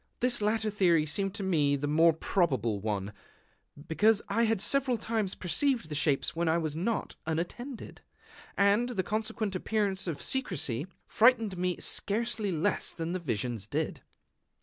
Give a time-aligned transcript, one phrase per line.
[0.19, 3.13] This latter theory seemed to me the more probable one,
[3.87, 8.01] because I had several times perceived the shapes when I was not unattended;
[8.57, 14.01] and the consequent appearance of secrecy frightened me scarcely less than the visions did.